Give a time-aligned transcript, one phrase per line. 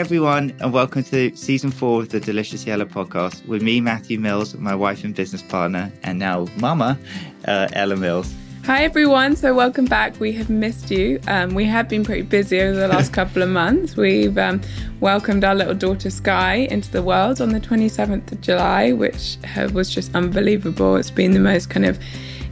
[0.00, 4.18] Hi, everyone, and welcome to season four of the Deliciously Ella podcast with me, Matthew
[4.18, 6.98] Mills, my wife and business partner, and now mama,
[7.46, 8.34] uh, Ella Mills.
[8.64, 10.18] Hi everyone, so welcome back.
[10.18, 11.20] We have missed you.
[11.28, 13.94] Um, we have been pretty busy over the last couple of months.
[13.94, 14.62] We've um,
[15.00, 19.36] welcomed our little daughter Sky into the world on the 27th of July, which
[19.74, 20.96] was just unbelievable.
[20.96, 21.98] It's been the most kind of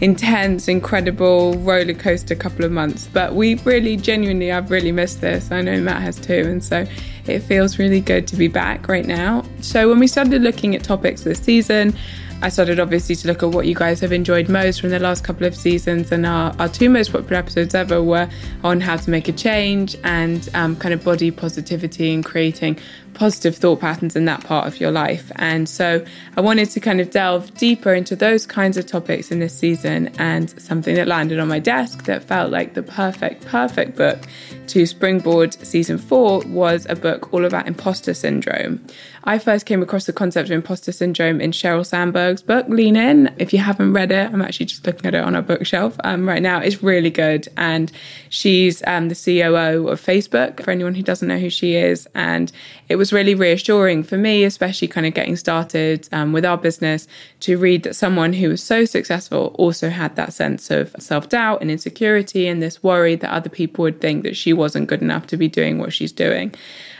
[0.00, 3.08] intense, incredible roller coaster couple of months.
[3.12, 5.50] But we really, genuinely, I've really missed this.
[5.50, 6.44] I know Matt has too.
[6.46, 6.86] And so
[7.26, 9.44] it feels really good to be back right now.
[9.60, 11.94] So when we started looking at topics this season,
[12.40, 15.24] I started obviously to look at what you guys have enjoyed most from the last
[15.24, 18.30] couple of seasons, and our, our two most popular episodes ever were
[18.62, 22.78] on how to make a change and um, kind of body positivity and creating
[23.18, 25.32] positive thought patterns in that part of your life.
[25.36, 26.04] And so
[26.36, 30.08] I wanted to kind of delve deeper into those kinds of topics in this season,
[30.18, 34.20] and something that landed on my desk that felt like the perfect, perfect book
[34.68, 38.84] to springboard season four was a book all about imposter syndrome.
[39.24, 43.34] I first came across the concept of imposter syndrome in Sheryl Sandberg's book, Lean In.
[43.38, 46.26] If you haven't read it, I'm actually just looking at it on our bookshelf um,
[46.26, 46.60] right now.
[46.60, 47.48] It's really good.
[47.56, 47.90] And
[48.30, 52.08] she's um, the COO of Facebook, for anyone who doesn't know who she is.
[52.14, 52.50] And
[52.88, 57.06] it was really reassuring for me, especially kind of getting started um, with our business,
[57.40, 61.60] to read that someone who was so successful also had that sense of self doubt
[61.60, 65.26] and insecurity and this worry that other people would think that she wasn't good enough
[65.28, 66.54] to be doing what she's doing.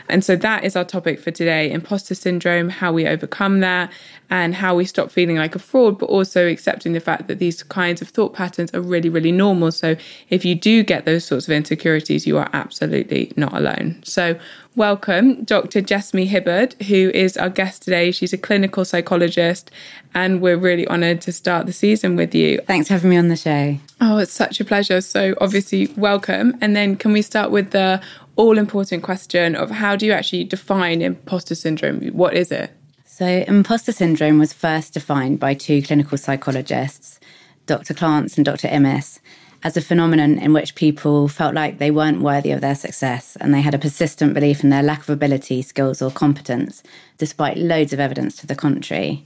[0.09, 3.91] And so that is our topic for today imposter syndrome, how we overcome that,
[4.29, 7.63] and how we stop feeling like a fraud, but also accepting the fact that these
[7.63, 9.71] kinds of thought patterns are really, really normal.
[9.71, 9.95] So
[10.29, 14.01] if you do get those sorts of insecurities, you are absolutely not alone.
[14.03, 14.37] So
[14.75, 15.81] welcome Dr.
[15.81, 18.11] Jessamy Hibberd, who is our guest today.
[18.11, 19.71] She's a clinical psychologist,
[20.13, 22.59] and we're really honoured to start the season with you.
[22.67, 23.77] Thanks for having me on the show.
[24.01, 25.01] Oh, it's such a pleasure.
[25.01, 26.57] So, obviously, welcome.
[26.61, 28.01] And then, can we start with the
[28.39, 31.99] all important question of how do you actually define imposter syndrome?
[32.11, 32.71] What is it?
[33.05, 37.19] So, imposter syndrome was first defined by two clinical psychologists,
[37.65, 37.93] Dr.
[37.93, 38.69] Clance and Dr.
[38.69, 39.19] Imes,
[39.61, 43.53] as a phenomenon in which people felt like they weren't worthy of their success and
[43.53, 46.81] they had a persistent belief in their lack of ability, skills, or competence,
[47.17, 49.25] despite loads of evidence to the contrary.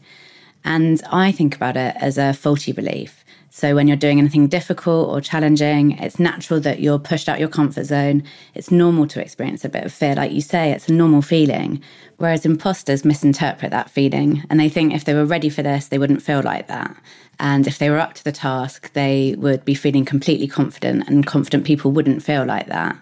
[0.66, 3.23] And I think about it as a faulty belief.
[3.56, 7.50] So when you're doing anything difficult or challenging, it's natural that you're pushed out your
[7.50, 8.24] comfort zone.
[8.56, 10.16] It's normal to experience a bit of fear.
[10.16, 11.80] Like you say, it's a normal feeling.
[12.18, 16.00] Whereas imposters misinterpret that feeling and they think if they were ready for this, they
[16.00, 16.98] wouldn't feel like that.
[17.40, 21.24] And if they were up to the task, they would be feeling completely confident and
[21.24, 22.98] confident people wouldn't feel like that.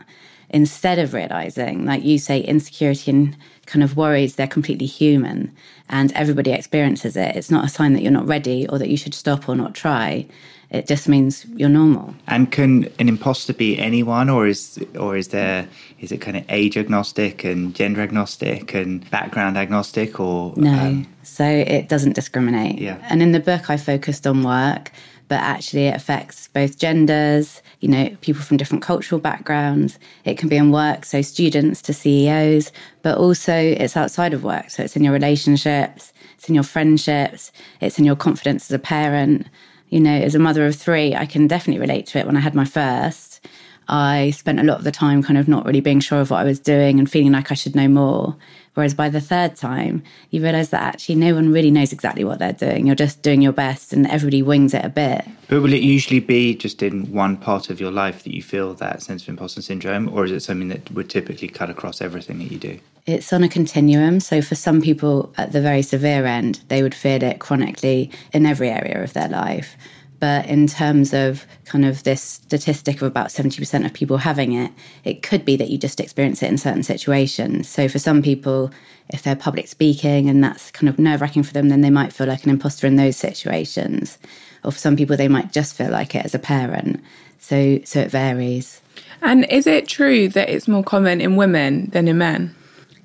[0.49, 5.55] Instead of realizing, like you say, insecurity and kind of worries, they're completely human
[5.89, 7.35] and everybody experiences it.
[7.35, 9.75] It's not a sign that you're not ready or that you should stop or not
[9.75, 10.25] try.
[10.71, 12.15] It just means you're normal.
[12.27, 15.67] And can an imposter be anyone, or is or is there
[15.99, 20.73] is it kind of age agnostic and gender agnostic and background agnostic, or no?
[20.73, 22.79] Um, so it doesn't discriminate.
[22.79, 23.05] Yeah.
[23.09, 24.93] And in the book, I focused on work,
[25.31, 29.97] but actually it affects both genders, you know, people from different cultural backgrounds.
[30.25, 34.69] It can be in work, so students to CEOs, but also it's outside of work.
[34.69, 38.79] So it's in your relationships, it's in your friendships, it's in your confidence as a
[38.79, 39.47] parent.
[39.87, 42.41] You know, as a mother of three, I can definitely relate to it when I
[42.41, 43.39] had my first.
[43.87, 46.41] I spent a lot of the time kind of not really being sure of what
[46.41, 48.35] I was doing and feeling like I should know more.
[48.73, 52.39] Whereas by the third time, you realize that actually no one really knows exactly what
[52.39, 52.87] they're doing.
[52.87, 55.25] You're just doing your best and everybody wings it a bit.
[55.49, 58.73] But will it usually be just in one part of your life that you feel
[58.75, 62.39] that sense of imposter syndrome, or is it something that would typically cut across everything
[62.39, 62.79] that you do?
[63.05, 64.19] It's on a continuum.
[64.21, 68.45] So for some people at the very severe end, they would feel it chronically in
[68.45, 69.75] every area of their life.
[70.21, 74.71] But in terms of kind of this statistic of about 70% of people having it,
[75.03, 77.67] it could be that you just experience it in certain situations.
[77.67, 78.69] So for some people,
[79.09, 82.13] if they're public speaking and that's kind of nerve wracking for them, then they might
[82.13, 84.19] feel like an imposter in those situations.
[84.63, 87.01] Or for some people, they might just feel like it as a parent.
[87.39, 88.79] So, so it varies.
[89.23, 92.55] And is it true that it's more common in women than in men?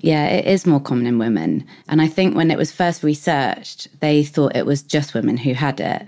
[0.00, 1.66] Yeah, it is more common in women.
[1.88, 5.54] And I think when it was first researched, they thought it was just women who
[5.54, 6.06] had it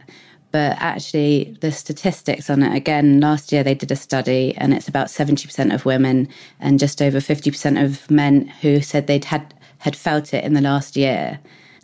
[0.59, 4.89] but actually the statistics on it again last year they did a study and it's
[4.89, 6.27] about 70% of women
[6.59, 10.61] and just over 50% of men who said they'd had had felt it in the
[10.61, 11.39] last year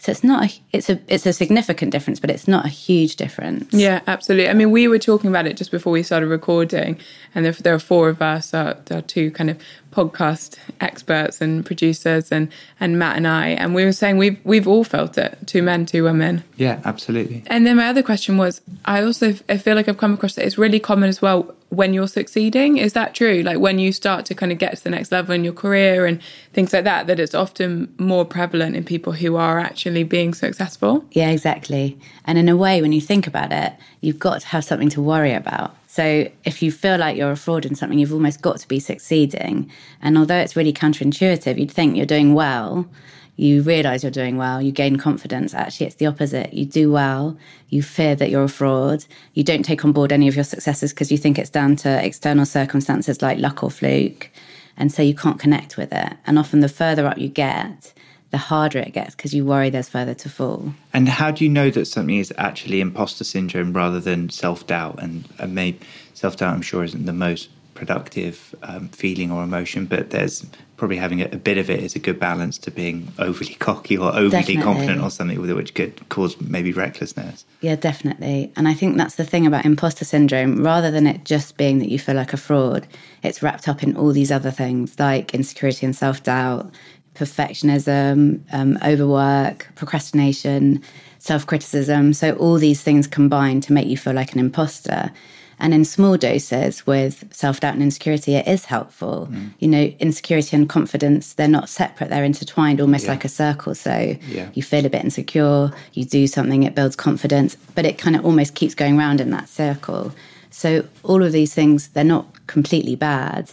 [0.05, 3.17] so it's not a, it's a it's a significant difference, but it's not a huge
[3.17, 3.73] difference.
[3.73, 4.51] Yeah, absolutely.
[4.51, 6.99] I mean, we were talking about it just before we started recording,
[7.35, 9.59] and there, there are four of us, uh, there are two kind of
[9.93, 14.69] podcast experts and producers, and and Matt and I, and we were saying we've we've
[14.69, 16.45] all felt it, two men, two women.
[16.59, 17.43] Yeah, absolutely.
[17.47, 20.45] And then my other question was, I also I feel like I've come across that
[20.45, 22.77] it's really common as well when you're succeeding.
[22.77, 23.43] Is that true?
[23.43, 26.07] Like when you start to kind of get to the next level in your career
[26.07, 26.21] and
[26.53, 31.05] things like that, that it's often more prevalent in people who are actually being successful?
[31.13, 31.99] Yeah, exactly.
[32.25, 35.03] And in a way, when you think about it, you've got to have something to
[35.03, 35.77] worry about.
[35.87, 38.81] So if you feel like you're a fraud in something, you've almost got to be
[38.81, 39.71] succeeding.
[40.03, 42.89] And although it's really counterintuitive, you'd think you're doing well
[43.37, 45.55] you realize you're doing well, you gain confidence.
[45.55, 46.55] Actually, it's the opposite.
[46.55, 47.37] You do well,
[47.69, 50.93] you fear that you're a fraud, you don't take on board any of your successes
[50.93, 54.31] because you think it's down to external circumstances like luck or fluke.
[54.77, 56.13] And so you can't connect with it.
[56.27, 57.93] And often the further up you get,
[58.31, 60.75] the harder it gets because you worry there's further to fall.
[60.93, 65.01] And how do you know that something is actually imposter syndrome rather than self doubt?
[65.01, 65.79] And, and maybe
[66.15, 70.97] self doubt, I'm sure, isn't the most productive um, feeling or emotion, but there's probably
[70.97, 74.09] having a, a, bit of it is a good balance to being overly cocky or
[74.09, 74.63] overly definitely.
[74.63, 77.45] confident or something with it, which could cause maybe recklessness.
[77.61, 78.53] Yeah, definitely.
[78.57, 80.63] And I think that's the thing about imposter syndrome.
[80.63, 82.87] Rather than it just being that you feel like a fraud,
[83.23, 86.73] it's wrapped up in all these other things like insecurity and self doubt,
[87.15, 90.83] perfectionism, um, overwork, procrastination,
[91.19, 92.13] self criticism.
[92.13, 95.11] So all these things combine to make you feel like an imposter.
[95.59, 99.29] And in small doses with self doubt and insecurity, it is helpful.
[99.31, 99.55] Mm.
[99.59, 103.11] You know, insecurity and confidence, they're not separate, they're intertwined almost yeah.
[103.11, 103.75] like a circle.
[103.75, 104.51] So yeah.
[104.55, 108.25] you feel a bit insecure, you do something, it builds confidence, but it kind of
[108.25, 110.13] almost keeps going round in that circle.
[110.51, 113.51] So all of these things, they're not completely bad.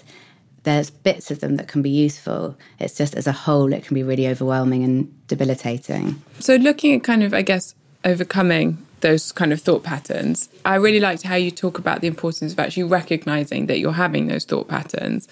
[0.63, 2.55] There's bits of them that can be useful.
[2.79, 6.21] It's just as a whole, it can be really overwhelming and debilitating.
[6.39, 7.73] So, looking at kind of, I guess,
[8.05, 10.49] overcoming those kind of thought patterns.
[10.65, 14.27] I really liked how you talk about the importance of actually recognizing that you're having
[14.27, 15.27] those thought patterns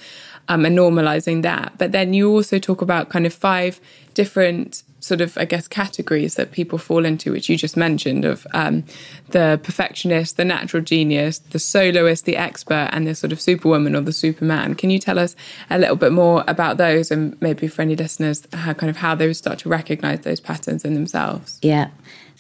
[0.48, 1.74] um, and normalizing that.
[1.78, 3.80] But then you also talk about kind of five
[4.14, 8.46] different sort of, I guess, categories that people fall into, which you just mentioned of
[8.54, 8.84] um,
[9.30, 14.02] the perfectionist, the natural genius, the soloist, the expert, and the sort of superwoman or
[14.02, 14.76] the superman.
[14.76, 15.36] Can you tell us
[15.70, 19.16] a little bit more about those and maybe for any listeners, how kind of how
[19.16, 21.60] they would start to recognize those patterns in themselves?
[21.62, 21.90] Yeah.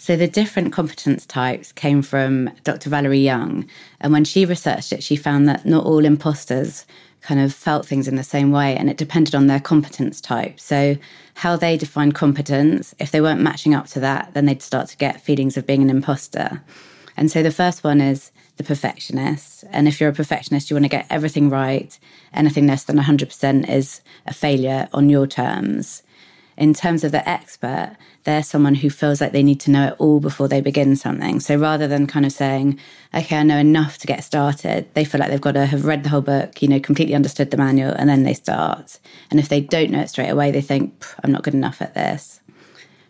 [0.01, 2.89] So the different competence types came from Dr.
[2.89, 3.67] Valerie Young.
[3.99, 6.85] And when she researched it, she found that not all imposters
[7.19, 10.57] kind of felt things in the same way and it depended on their competence type.
[10.57, 10.95] So
[11.33, 14.97] how they defined competence, if they weren't matching up to that, then they'd start to
[14.97, 16.63] get feelings of being an imposter.
[17.17, 19.65] And so the first one is the perfectionist.
[19.69, 21.99] And if you're a perfectionist, you want to get everything right.
[22.33, 26.03] Anything less than 100% is a failure on your terms
[26.59, 27.95] in terms of the expert,
[28.25, 31.39] they're someone who feels like they need to know it all before they begin something.
[31.39, 32.77] So rather than kind of saying,
[33.15, 36.03] okay, I know enough to get started, they feel like they've got to have read
[36.03, 39.00] the whole book, you know, completely understood the manual, and then they start.
[39.31, 41.95] And if they don't know it straight away, they think, I'm not good enough at
[41.95, 42.41] this.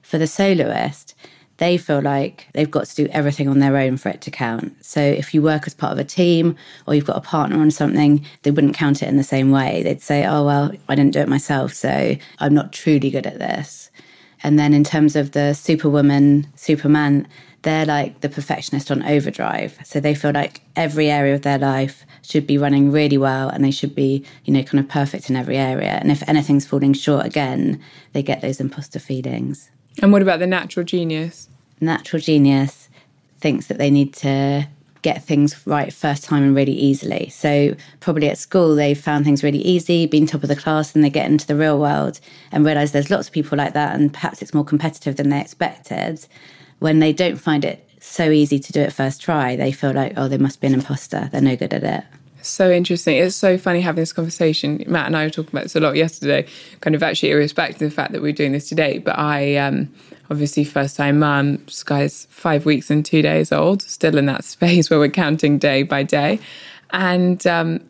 [0.03, 1.15] For the soloist,
[1.59, 4.73] they feel like they've got to do everything on their own for it to count.
[4.83, 6.55] So if you work as part of a team
[6.87, 9.83] or you've got a partner on something, they wouldn't count it in the same way.
[9.83, 13.39] They'd say, oh, well, I didn't do it myself, so I'm not truly good at
[13.39, 13.91] this.
[14.41, 17.27] And then in terms of the superwoman, superman,
[17.63, 19.77] they're like the perfectionist on overdrive.
[19.83, 23.65] So they feel like every area of their life should be running really well and
[23.65, 25.89] they should be, you know, kind of perfect in every area.
[25.89, 27.81] And if anything's falling short again,
[28.13, 29.71] they get those imposter feelings.
[30.01, 31.49] And what about the natural genius?
[31.81, 32.89] Natural genius
[33.39, 34.67] thinks that they need to
[35.01, 37.29] get things right first time and really easily.
[37.29, 41.03] So probably at school they've found things really easy, been top of the class, and
[41.03, 42.19] they get into the real world
[42.51, 45.39] and realise there's lots of people like that and perhaps it's more competitive than they
[45.39, 46.25] expected.
[46.79, 50.13] When they don't find it so easy to do it first try, they feel like,
[50.17, 51.29] oh, they must be an imposter.
[51.31, 52.03] They're no good at it.
[52.41, 53.17] So interesting.
[53.17, 54.83] It's so funny having this conversation.
[54.87, 56.47] Matt and I were talking about this a lot yesterday,
[56.81, 58.99] kind of actually irrespective of the fact that we're doing this today.
[58.99, 59.93] But I um,
[60.29, 64.89] obviously first time mum, Sky's five weeks and two days old, still in that space
[64.89, 66.39] where we're counting day by day.
[66.91, 67.81] And um,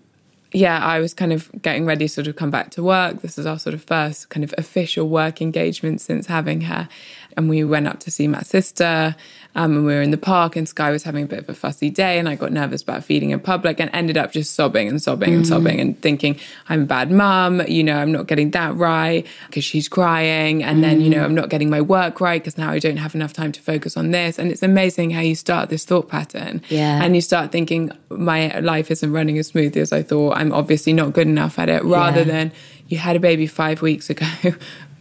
[0.52, 3.22] yeah, I was kind of getting ready to sort of come back to work.
[3.22, 6.90] This is our sort of first kind of official work engagement since having her.
[7.38, 9.16] And we went up to see my sister
[9.56, 11.56] um, and we were in the park, and Sky was having a bit of a
[11.56, 14.88] fussy day, and I got nervous about feeding in public, and ended up just sobbing
[14.88, 15.38] and sobbing mm.
[15.38, 17.64] and sobbing, and thinking I'm a bad mum.
[17.68, 20.82] You know, I'm not getting that right because she's crying, and mm.
[20.82, 23.34] then you know I'm not getting my work right because now I don't have enough
[23.34, 24.38] time to focus on this.
[24.38, 28.60] And it's amazing how you start this thought pattern, yeah, and you start thinking my
[28.60, 30.38] life isn't running as smoothly as I thought.
[30.38, 32.26] I'm obviously not good enough at it, rather yeah.
[32.26, 32.52] than
[32.88, 34.26] you had a baby five weeks ago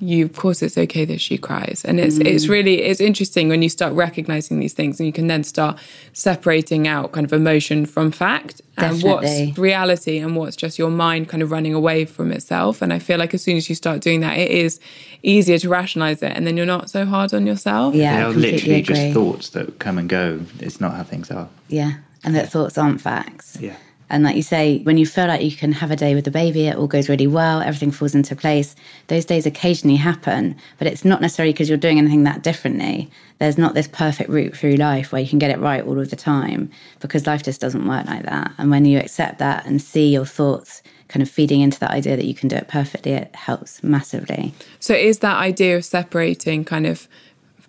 [0.00, 1.84] you of course it's okay that she cries.
[1.84, 2.26] And it's mm.
[2.26, 5.78] it's really it's interesting when you start recognizing these things and you can then start
[6.12, 9.10] separating out kind of emotion from fact Definitely.
[9.10, 12.80] and what's reality and what's just your mind kind of running away from itself.
[12.82, 14.80] And i feel like as soon as you start doing that it is
[15.22, 17.94] easier to rationalize it and then you're not so hard on yourself.
[17.94, 18.94] Yeah they're literally agree.
[18.94, 20.40] just thoughts that come and go.
[20.60, 21.48] It's not how things are.
[21.68, 23.58] Yeah and that thoughts aren't facts.
[23.60, 23.76] Yeah
[24.10, 26.30] And like you say, when you feel like you can have a day with the
[26.30, 28.74] baby, it all goes really well, everything falls into place.
[29.08, 33.10] Those days occasionally happen, but it's not necessarily because you're doing anything that differently.
[33.38, 36.10] There's not this perfect route through life where you can get it right all of
[36.10, 38.52] the time because life just doesn't work like that.
[38.58, 42.16] And when you accept that and see your thoughts kind of feeding into that idea
[42.16, 44.52] that you can do it perfectly, it helps massively.
[44.80, 47.08] So, is that idea of separating kind of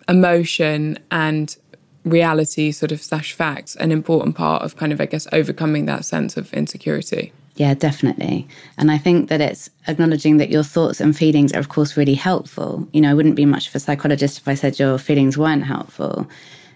[0.08, 1.56] emotion and
[2.04, 6.04] reality sort of slash facts an important part of kind of i guess overcoming that
[6.04, 7.32] sense of insecurity.
[7.56, 8.48] Yeah definitely.
[8.78, 12.14] And i think that it's acknowledging that your thoughts and feelings are of course really
[12.14, 12.88] helpful.
[12.92, 15.64] You know i wouldn't be much of a psychologist if i said your feelings weren't
[15.64, 16.26] helpful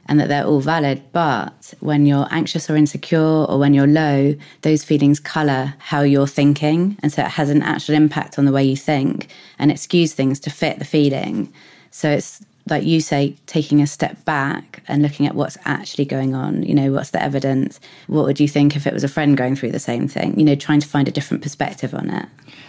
[0.07, 1.03] and that they're all valid.
[1.13, 6.27] But when you're anxious or insecure or when you're low those feelings color how you're
[6.27, 6.99] thinking.
[7.03, 9.29] And so it has an actual impact on the way you think
[9.59, 11.53] and it skews things to fit the feeling.
[11.91, 16.35] So it's like you say, taking a step back and looking at what's actually going
[16.35, 16.63] on.
[16.63, 17.79] You know, what's the evidence?
[18.07, 20.39] What would you think if it was a friend going through the same thing?
[20.39, 22.27] You know, trying to find a different perspective on it.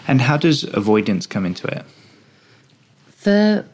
[0.07, 1.85] And how does avoidance come into it?
[3.07, 3.65] For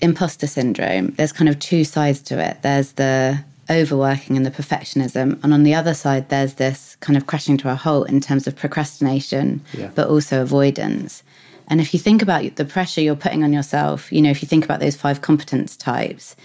[0.00, 2.62] imposter syndrome, there's kind of two sides to it.
[2.62, 5.42] There's the overworking and the perfectionism.
[5.42, 8.46] And on the other side, there's this kind of crashing to a halt in terms
[8.46, 9.90] of procrastination, yeah.
[9.94, 11.22] but also avoidance.
[11.68, 14.48] And if you think about the pressure you're putting on yourself, you know, if you
[14.48, 16.36] think about those five competence types,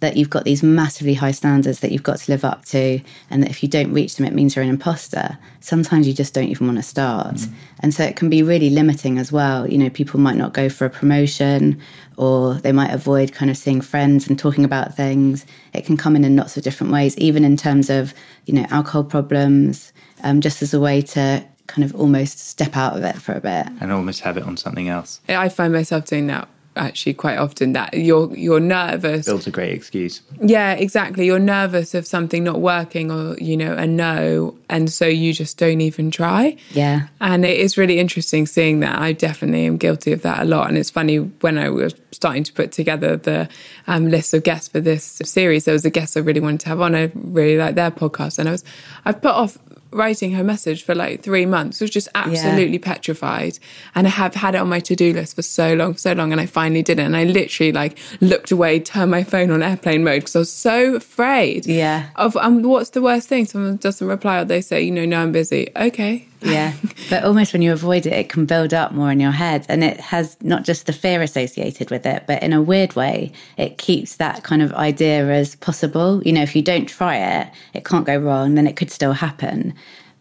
[0.00, 3.00] that you've got these massively high standards that you've got to live up to,
[3.30, 5.36] and that if you don't reach them, it means you're an imposter.
[5.60, 7.34] Sometimes you just don't even want to start.
[7.34, 7.52] Mm.
[7.80, 9.68] And so it can be really limiting as well.
[9.68, 11.80] You know, people might not go for a promotion
[12.16, 15.44] or they might avoid kind of seeing friends and talking about things.
[15.72, 18.14] It can come in in lots of different ways, even in terms of,
[18.46, 22.96] you know, alcohol problems, um, just as a way to kind of almost step out
[22.96, 23.68] of it for a bit.
[23.80, 25.20] And almost have it on something else.
[25.28, 26.48] I find myself doing that
[26.78, 29.26] actually quite often that you're you're nervous.
[29.26, 30.22] Builds a great excuse.
[30.40, 31.26] Yeah exactly.
[31.26, 35.58] You're nervous of something not working or you know a no and so you just
[35.58, 36.56] don't even try.
[36.70, 37.08] Yeah.
[37.20, 39.00] And it is really interesting seeing that.
[39.00, 40.68] I definitely am guilty of that a lot.
[40.68, 43.48] And it's funny when i was starting to put together the
[43.86, 46.68] um, list of guests for this series there was a guest i really wanted to
[46.68, 46.94] have on.
[46.94, 48.38] I really like their podcast.
[48.38, 48.64] And i was
[49.04, 49.58] i've put off
[49.90, 51.80] writing her message for like three months.
[51.80, 52.84] was just absolutely yeah.
[52.84, 53.58] petrified.
[53.94, 56.32] And I have had it on my to do list for so long, so long.
[56.32, 57.02] And I finally did it.
[57.02, 60.52] And I literally like looked away, turned my phone on airplane mode because I was
[60.52, 61.66] so afraid.
[61.66, 62.10] Yeah.
[62.16, 63.46] Of um, what's the worst thing?
[63.46, 65.70] Someone doesn't reply or they say, you know, no, I'm busy.
[65.76, 66.27] Okay.
[66.40, 66.74] Yeah.
[67.10, 69.66] but almost when you avoid it, it can build up more in your head.
[69.68, 73.32] And it has not just the fear associated with it, but in a weird way,
[73.56, 76.22] it keeps that kind of idea as possible.
[76.24, 79.12] You know, if you don't try it, it can't go wrong, then it could still
[79.12, 79.74] happen.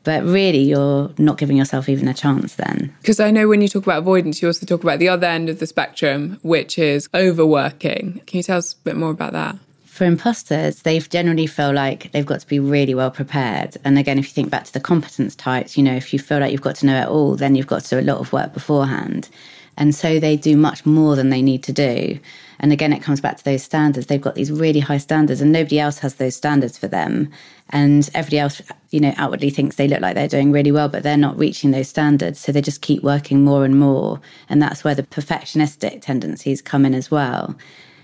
[0.03, 2.95] But really, you're not giving yourself even a chance then.
[3.01, 5.49] Because I know when you talk about avoidance, you also talk about the other end
[5.49, 8.21] of the spectrum, which is overworking.
[8.25, 9.57] Can you tell us a bit more about that?
[9.97, 13.75] For imposters, they've generally feel like they've got to be really well prepared.
[13.83, 16.39] And again, if you think back to the competence types, you know, if you feel
[16.39, 18.31] like you've got to know it all, then you've got to do a lot of
[18.31, 19.27] work beforehand.
[19.75, 22.19] And so they do much more than they need to do.
[22.59, 24.07] And again, it comes back to those standards.
[24.07, 27.29] They've got these really high standards, and nobody else has those standards for them.
[27.69, 31.03] And everybody else, you know, outwardly thinks they look like they're doing really well, but
[31.03, 32.39] they're not reaching those standards.
[32.39, 34.19] So they just keep working more and more.
[34.49, 37.55] And that's where the perfectionistic tendencies come in as well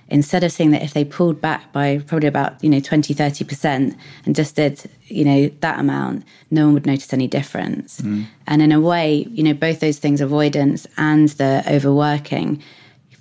[0.09, 3.97] instead of seeing that if they pulled back by probably about you know 20 30%
[4.25, 8.25] and just did you know that amount no one would notice any difference mm.
[8.47, 12.61] and in a way you know both those things avoidance and the overworking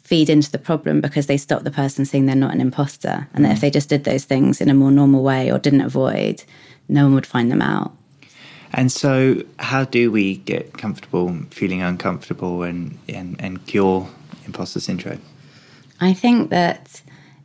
[0.02, 3.44] feed into the problem because they stop the person seeing they're not an imposter and
[3.44, 3.48] mm.
[3.48, 3.62] that if mm.
[3.62, 6.42] they just did those things in a more normal way or didn't avoid
[6.88, 7.92] no one would find them out
[8.74, 14.08] and so how do we get comfortable feeling uncomfortable and and, and cure
[14.44, 15.20] imposter syndrome
[16.02, 17.00] I think that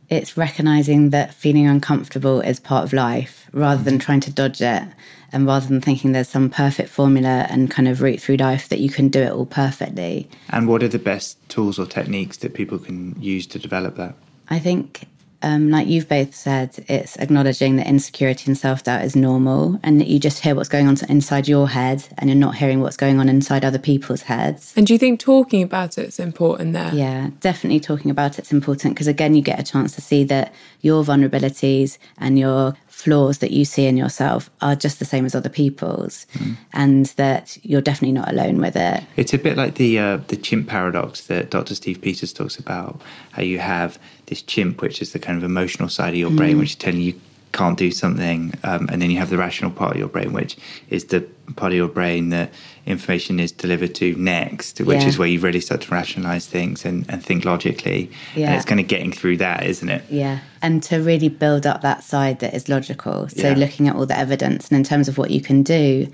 [0.08, 4.82] it's recognizing that feeling uncomfortable is part of life rather than trying to dodge it
[5.30, 8.80] and rather than thinking there's some perfect formula and kind of route through life that
[8.80, 10.28] you can do it all perfectly.
[10.50, 14.16] And what are the best tools or techniques that people can use to develop that?
[14.48, 15.06] I think
[15.42, 20.00] um, like you've both said, it's acknowledging that insecurity and self doubt is normal and
[20.00, 22.96] that you just hear what's going on inside your head and you're not hearing what's
[22.96, 24.72] going on inside other people's heads.
[24.76, 26.92] And do you think talking about it's important there?
[26.92, 30.52] Yeah, definitely talking about it's important because again, you get a chance to see that
[30.80, 35.32] your vulnerabilities and your flaws that you see in yourself are just the same as
[35.32, 36.56] other people's, mm.
[36.72, 39.04] and that you're definitely not alone with it.
[39.16, 41.76] It's a bit like the uh, the chimp paradox that Dr.
[41.76, 43.00] Steve Peters talks about.
[43.30, 46.56] How you have this chimp, which is the kind of emotional side of your brain,
[46.56, 46.60] mm.
[46.60, 47.14] which is telling you
[47.58, 50.56] can't do something, um, and then you have the rational part of your brain, which
[50.90, 51.20] is the
[51.56, 52.52] part of your brain that
[52.86, 55.08] information is delivered to next, which yeah.
[55.08, 58.10] is where you really start to rationalize things and, and think logically.
[58.36, 58.46] Yeah.
[58.46, 60.02] And it's kind of getting through that, isn't it?
[60.08, 60.38] Yeah.
[60.62, 63.28] And to really build up that side that is logical.
[63.28, 63.54] So yeah.
[63.54, 66.08] looking at all the evidence and in terms of what you can do,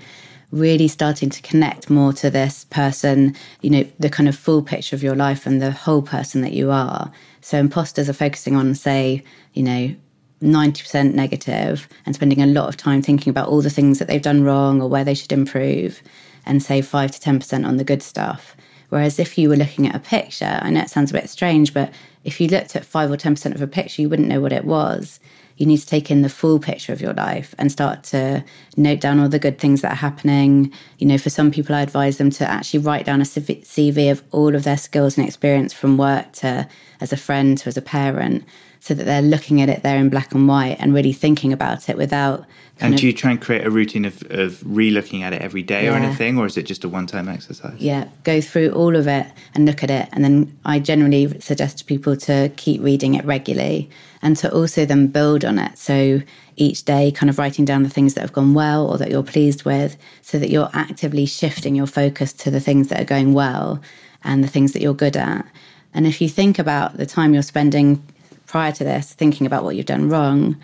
[0.51, 4.95] really starting to connect more to this person, you know, the kind of full picture
[4.95, 7.11] of your life and the whole person that you are.
[7.41, 9.23] So imposters are focusing on, say,
[9.53, 9.95] you know,
[10.41, 14.21] 90% negative and spending a lot of time thinking about all the things that they've
[14.21, 16.01] done wrong or where they should improve
[16.45, 18.55] and say 5 to 10% on the good stuff.
[18.89, 21.73] Whereas if you were looking at a picture, I know it sounds a bit strange,
[21.73, 21.91] but
[22.23, 24.65] if you looked at 5 or 10% of a picture, you wouldn't know what it
[24.65, 25.19] was.
[25.57, 28.43] You need to take in the full picture of your life and start to
[28.75, 30.71] note down all the good things that are happening.
[30.99, 34.21] You know, for some people, I advise them to actually write down a CV of
[34.31, 36.67] all of their skills and experience from work to
[36.99, 38.43] as a friend to as a parent
[38.85, 41.89] so that they're looking at it there in black and white and really thinking about
[41.89, 42.45] it without.
[42.79, 45.63] And do you try and create a routine of, of re looking at it every
[45.63, 45.93] day Yeah.
[45.93, 47.73] or anything, or is it just a one time exercise?
[47.79, 49.25] yeah, go through all of it
[49.55, 50.07] and look at it.
[50.11, 53.89] And then I generally suggest to people to keep reading it regularly
[54.21, 55.79] and to also then build on it.
[55.79, 56.21] So
[56.57, 59.23] each day, kind of writing down the things that have gone well or that you're
[59.23, 63.33] pleased with, so that you're actively shifting your focus to the things that are going
[63.33, 63.81] well
[64.23, 65.43] and the things that you're good at.
[65.95, 68.03] And if you think about the time you're spending
[68.55, 70.55] prior to this, thinking about what you've done wrong,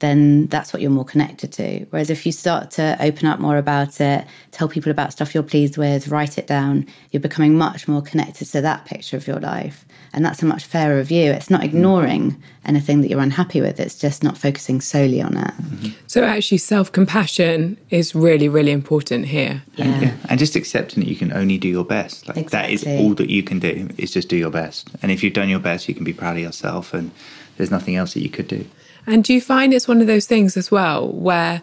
[0.00, 1.86] then that's what you're more connected to.
[1.88, 5.42] Whereas if you start to open up more about it, tell people about stuff you're
[5.42, 9.40] pleased with, write it down, you're becoming much more connected to that picture of your
[9.40, 9.86] life.
[10.12, 11.32] And that's a much fairer view.
[11.32, 15.54] It's not ignoring anything that you're unhappy with, it's just not focusing solely on it.
[15.54, 15.88] Mm-hmm.
[16.06, 19.62] So actually, self compassion is really, really important here.
[19.76, 20.00] Yeah.
[20.00, 22.28] Yeah, and just accepting that you can only do your best.
[22.28, 24.90] Like that is all that you can do is just do your best.
[25.00, 27.10] And if you've done your best, you can be proud of yourself, and
[27.58, 28.64] there's nothing else that you could do.
[29.06, 31.62] And do you find it's one of those things as well where,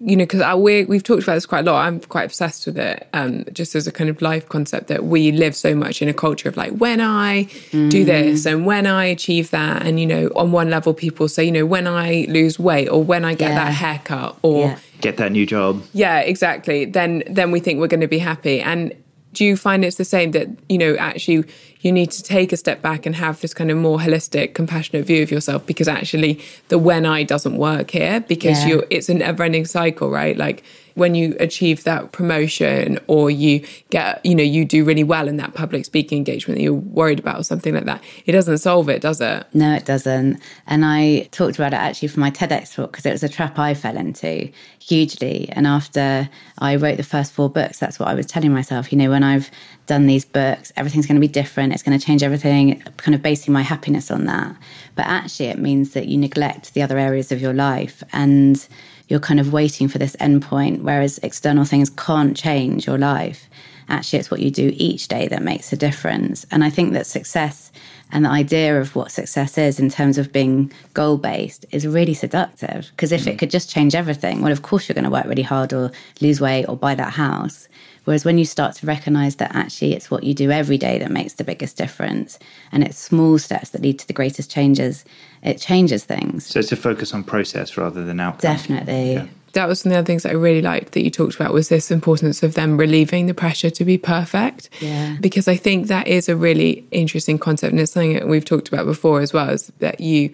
[0.00, 1.86] you know, because we we've talked about this quite a lot.
[1.86, 5.30] I'm quite obsessed with it, um, just as a kind of life concept that we
[5.30, 9.04] live so much in a culture of like when I do this and when I
[9.04, 12.58] achieve that, and you know, on one level, people say, you know, when I lose
[12.58, 13.64] weight or when I get Yeah.
[13.64, 14.78] that haircut or Yeah.
[15.00, 15.82] Get that new job.
[15.92, 16.84] yeah, exactly.
[16.84, 18.60] Then then we think we're going to be happy.
[18.60, 18.92] And
[19.34, 21.44] do you find it's the same that you know actually
[21.82, 25.04] you need to take a step back and have this kind of more holistic, compassionate
[25.04, 28.68] view of yourself because actually the when I doesn't work here because Yeah.
[28.68, 30.36] you it's a never-ending cycle, right?
[30.36, 30.62] Like
[30.94, 35.38] when you achieve that promotion or you get you know you do really well in
[35.38, 38.88] that public speaking engagement that you're worried about or something like that, it doesn't solve
[38.88, 39.46] it, does it?
[39.54, 40.38] No, it doesn't.
[40.66, 43.58] And I talked about it actually for my TEDx talk because it was a trap
[43.58, 45.48] I fell into hugely.
[45.52, 48.92] And after I wrote the first four books, that's what I was telling myself.
[48.92, 49.50] You know, when I've
[49.86, 51.71] done these books, everything's going to be different.
[51.72, 54.56] It's going to change everything, kind of basing my happiness on that.
[54.94, 58.66] But actually, it means that you neglect the other areas of your life and
[59.08, 63.48] you're kind of waiting for this endpoint, whereas external things can't change your life.
[63.88, 66.46] Actually, it's what you do each day that makes a difference.
[66.50, 67.72] And I think that success
[68.12, 72.14] and the idea of what success is in terms of being goal based is really
[72.14, 72.90] seductive.
[72.90, 73.38] Because if it mm.
[73.38, 76.40] could just change everything, well, of course you're going to work really hard or lose
[76.40, 77.68] weight or buy that house.
[78.04, 81.10] Whereas when you start to recognize that actually it's what you do every day that
[81.10, 82.38] makes the biggest difference
[82.72, 85.04] and it's small steps that lead to the greatest changes,
[85.42, 86.46] it changes things.
[86.46, 88.40] So it's a focus on process rather than outcome.
[88.40, 89.12] Definitely.
[89.14, 89.26] Yeah.
[89.52, 91.52] that was one of the other things that I really liked that you talked about
[91.52, 94.68] was this importance of them relieving the pressure to be perfect.
[94.80, 95.16] Yeah.
[95.20, 98.68] Because I think that is a really interesting concept and it's something that we've talked
[98.68, 100.32] about before as well, is that you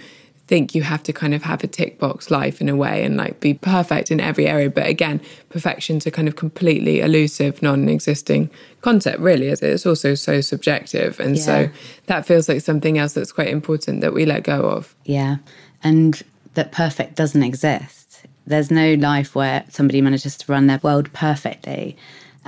[0.49, 3.17] think you have to kind of have a tick box life in a way and
[3.17, 4.71] like be perfect in every area.
[4.71, 10.41] But again, perfection's a kind of completely elusive, non-existing concept, really, as it's also so
[10.41, 11.21] subjective.
[11.21, 11.43] And Yeah.
[11.43, 11.69] so
[12.07, 14.95] that feels like something else that's quite important that we let go of.
[15.05, 15.37] Yeah.
[15.85, 16.23] And
[16.55, 18.23] that perfect doesn't exist.
[18.47, 21.97] There's no life where somebody manages to run their world perfectly.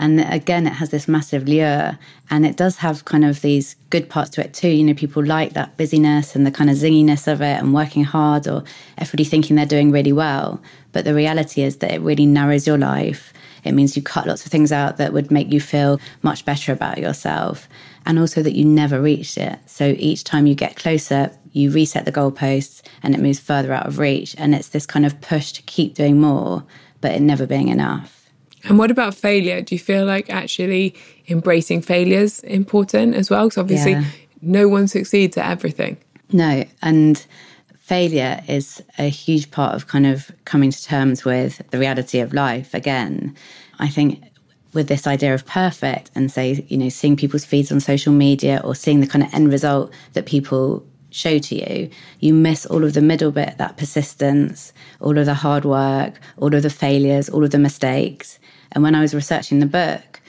[0.00, 1.98] And again, it has this massive lure
[2.30, 4.70] and it does have kind of these good parts to it too.
[4.70, 8.04] You know, people like that busyness and the kind of zinginess of it and working
[8.04, 8.64] hard or
[8.96, 10.58] everybody thinking they're doing really well.
[10.92, 13.34] But the reality is that it really narrows your life.
[13.62, 16.72] It means you cut lots of things out that would make you feel much better
[16.72, 17.68] about yourself.
[18.06, 19.58] And also that you never reached it.
[19.66, 23.86] So each time you get closer, you reset the goalposts and it moves further out
[23.86, 24.34] of reach.
[24.38, 26.64] And it's this kind of push to keep doing more,
[27.02, 28.19] but it never being enough.
[28.64, 29.60] And what about failure?
[29.62, 30.94] Do you feel like actually
[31.28, 33.44] embracing failure is important as well?
[33.46, 34.04] Because obviously, Yeah.
[34.42, 35.96] no one succeeds at everything.
[36.32, 37.24] No, and
[37.78, 42.32] failure is a huge part of kind of coming to terms with the reality of
[42.32, 43.34] life again.
[43.78, 44.22] I think
[44.72, 48.60] with this idea of perfect and say, you know, seeing people's feeds on social media
[48.62, 52.84] or seeing the kind of end result that people show to you, you miss all
[52.84, 57.28] of the middle bit, that persistence, all of the hard work, all of the failures,
[57.28, 58.38] all of the mistakes.
[58.72, 60.20] And when I was researching the book,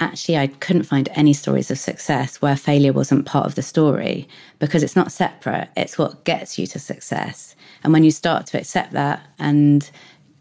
[0.00, 4.28] actually I couldn't find any stories of success where failure wasn't part of the story
[4.58, 5.68] because it's not separate.
[5.76, 7.54] It's what gets you to success.
[7.84, 9.88] And when you start to accept that and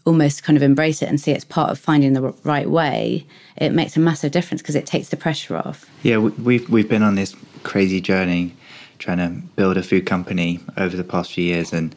[0.05, 3.25] almost kind of embrace it and see it's part of finding the right way,
[3.57, 5.85] it makes a massive difference because it takes the pressure off.
[6.01, 8.55] Yeah, we've we've been on this crazy journey
[9.01, 11.93] trying to build a food company over the past few years, and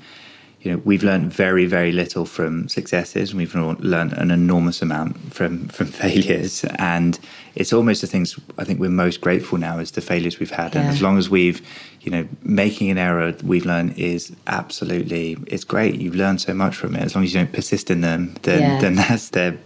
[0.60, 3.34] you know we've learned very very little from successes.
[3.34, 7.18] We've learned an enormous amount from from failures, and
[7.54, 10.74] it's almost the things I think we're most grateful now is the failures we've had.
[10.74, 10.80] Yeah.
[10.80, 11.60] And as long as we've
[12.00, 16.00] you know making an error we've learned is absolutely it's great.
[16.00, 17.02] You've learned so much from it.
[17.02, 18.80] As long as you don't persist in them, then yeah.
[18.80, 19.56] then that's the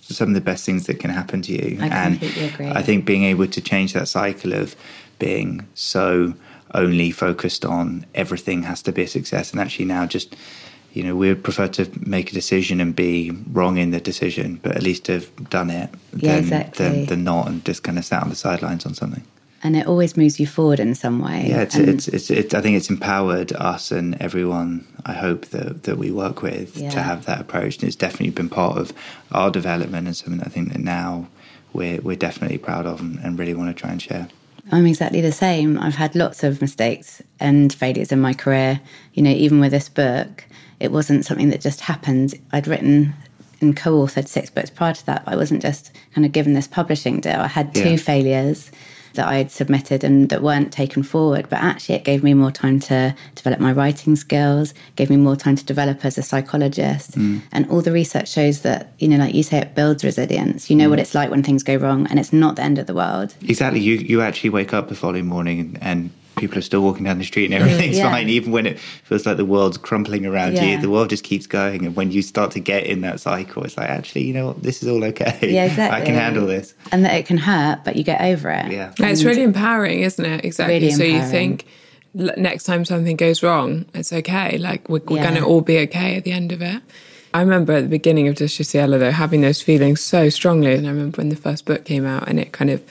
[0.00, 1.78] some of the best things that can happen to you.
[1.80, 2.70] I and agree.
[2.70, 4.74] I think being able to change that cycle of
[5.18, 6.34] being so
[6.74, 10.36] only focused on everything has to be a success and actually now just
[10.92, 14.58] you know we would prefer to make a decision and be wrong in the decision
[14.62, 16.88] but at least have done it yeah, than, exactly.
[16.88, 19.24] than, than not and just kind of sat on the sidelines on something
[19.62, 21.46] and it always moves you forward in some way.
[21.48, 25.82] Yeah, it's, it's, it's, it's, I think it's empowered us and everyone I hope that,
[25.82, 26.90] that we work with yeah.
[26.90, 27.76] to have that approach.
[27.76, 28.92] And it's definitely been part of
[29.32, 31.26] our development and something I think that now
[31.72, 34.28] we're, we're definitely proud of and, and really want to try and share.
[34.70, 35.78] I'm exactly the same.
[35.78, 38.80] I've had lots of mistakes and failures in my career.
[39.14, 40.44] You know, even with this book,
[40.78, 42.34] it wasn't something that just happened.
[42.52, 43.14] I'd written
[43.60, 45.22] and co-authored six books prior to that.
[45.26, 47.40] I wasn't just kind of given this publishing deal.
[47.40, 47.96] I had two yeah.
[47.96, 48.70] failures
[49.14, 51.48] that I had submitted and that weren't taken forward.
[51.48, 55.36] But actually, it gave me more time to develop my writing skills, gave me more
[55.36, 57.12] time to develop as a psychologist.
[57.12, 57.42] Mm.
[57.52, 60.70] And all the research shows that, you know, like you say, it builds resilience.
[60.70, 60.90] You know mm.
[60.90, 63.34] what it's like when things go wrong, and it's not the end of the world.
[63.42, 63.80] Exactly.
[63.80, 67.18] You, you actually wake up the following morning and, and people are still walking down
[67.18, 68.10] the street and everything's yeah.
[68.10, 70.64] fine, even when it feels like the world's crumpling around yeah.
[70.64, 70.80] you.
[70.80, 73.76] The world just keeps going, and when you start to get in that cycle, it's
[73.76, 74.62] like actually, you know, what?
[74.62, 75.38] this is all okay.
[75.42, 76.02] Yeah, exactly.
[76.02, 78.70] I can handle this, and that it can hurt, but you get over it.
[78.70, 80.44] Yeah, and it's really empowering, isn't it?
[80.44, 80.74] Exactly.
[80.74, 81.66] Really so you think
[82.14, 84.58] next time something goes wrong, it's okay.
[84.58, 85.22] Like we're, we're yeah.
[85.24, 86.82] going to all be okay at the end of it.
[87.34, 90.86] I remember at the beginning of Deliciously Ella though having those feelings so strongly, and
[90.86, 92.82] I remember when the first book came out, and it kind of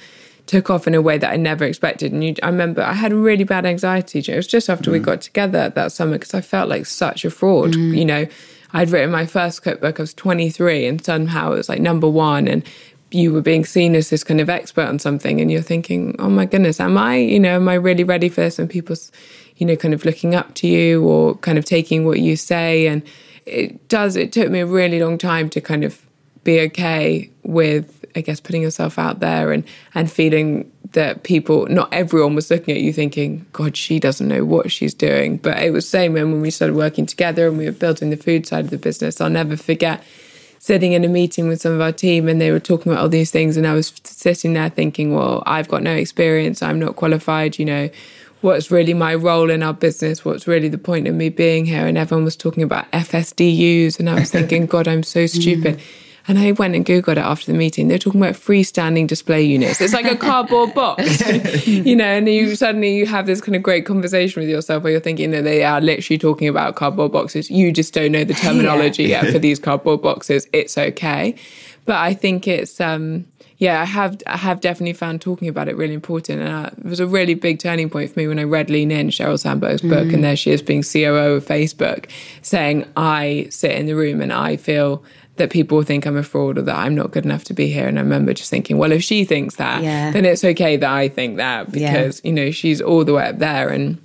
[0.48, 2.12] took off in a way that I never expected.
[2.12, 4.20] And you, I remember I had really bad anxiety.
[4.20, 4.94] It was just after mm.
[4.94, 7.74] we got together that summer because I felt like such a fraud.
[7.74, 7.98] Mm.
[7.98, 8.28] You know,
[8.74, 10.00] I'd written my first cookbook.
[10.00, 12.64] I was 23, and somehow it was like number one, and
[13.12, 16.30] you were being seen as this kind of expert on something, and you're thinking, "Oh
[16.30, 17.18] my goodness, am I?
[17.18, 19.12] You know, am I really ready for this?" And people's,
[19.58, 22.88] you know, kind of looking up to you or kind of taking what you say,
[22.88, 23.02] and
[23.46, 24.16] it does.
[24.16, 26.02] It took me a really long time to kind of
[26.44, 31.91] be okay with I guess putting yourself out there and and feeling that people not
[31.93, 35.38] everyone was looking at you thinking god she doesn't know what she's doing.
[35.38, 38.17] But it was the same when we started working together and we were building the
[38.17, 39.22] food side of the business.
[39.22, 40.04] I'll never forget
[40.60, 43.10] sitting in a meeting with some of our team and they were talking about all
[43.10, 46.62] these things and I was sitting there thinking well I've got no experience.
[46.62, 47.89] I'm not qualified you know.
[48.41, 50.24] What's really my role in our business?
[50.24, 51.88] What's really the point of me being here?
[51.88, 55.78] And everyone was talking about FSDUs and I was thinking god I'm so stupid.
[55.78, 55.84] Mm
[56.28, 57.88] and I went and Googled it after the meeting.
[57.88, 59.80] They're talking about freestanding display units.
[59.80, 61.26] It's like a cardboard box,
[61.68, 64.92] you know, and you suddenly you have this kind of great conversation with yourself where
[64.92, 67.50] you're thinking that they are literally talking about cardboard boxes.
[67.50, 69.24] You just don't know the terminology yeah.
[69.24, 70.48] yet for these cardboard boxes.
[70.52, 71.36] It's okay.
[71.86, 73.26] But I think it's, um,
[73.58, 76.86] yeah, I have I have definitely found talking about it really important, and uh, it
[76.86, 79.82] was a really big turning point for me when I read Lean In, Sheryl Sandberg's
[79.82, 80.13] book, mm.
[80.13, 82.08] and there she is being COO of Facebook,
[82.44, 85.04] saying I sit in the room and I feel
[85.38, 87.88] that people think I'm a fraud or that I'm not good enough to be here.
[87.88, 90.12] And I remember just thinking, well, if she thinks that, yeah.
[90.12, 92.28] then it's okay that I think that because, yeah.
[92.30, 93.69] you know, she's all the way up there.
[93.69, 93.97] And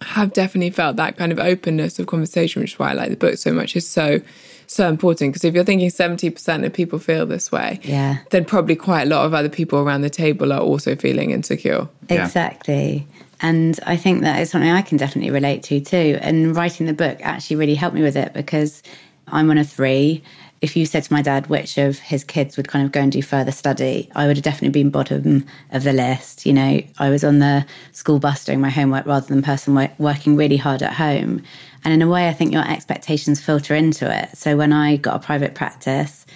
[0.00, 3.10] I have definitely felt that kind of openness of conversation, which is why I like
[3.10, 4.20] the book so much, is so,
[4.66, 5.32] so important.
[5.32, 8.18] Because if you're thinking 70% of people feel this way, yeah.
[8.30, 11.88] then probably quite a lot of other people around the table are also feeling insecure.
[12.08, 13.06] Exactly.
[13.10, 13.24] Yeah.
[13.40, 16.18] And I think that is something I can definitely relate to too.
[16.20, 18.82] And writing the book actually really helped me with it because
[19.28, 20.22] I'm one of three
[20.60, 23.12] if you said to my dad which of his kids would kind of go and
[23.12, 26.46] do further study, I would have definitely been bottom of the list.
[26.46, 30.36] You know, I was on the school bus doing my homework rather than person working
[30.36, 31.42] really hard at home.
[31.84, 34.36] And in a way, I think your expectations filter into it.
[34.36, 36.26] So when I got a private practice,